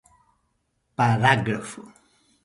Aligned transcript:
Parágrafo 0.97 1.83